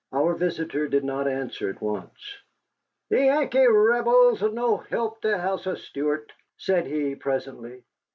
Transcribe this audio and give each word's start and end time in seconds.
Our 0.11 0.33
visitor 0.33 0.87
did 0.87 1.03
not 1.03 1.27
answer 1.27 1.69
at 1.69 1.79
once. 1.79 2.17
"The 3.11 3.25
Yankee 3.25 3.67
Rebels 3.67 4.41
'll 4.41 4.49
no 4.49 4.77
help 4.77 5.21
the 5.21 5.37
House 5.37 5.67
of 5.67 5.77
Stuart," 5.77 6.31
said 6.57 6.87
he, 6.87 7.13
presently. 7.13 7.83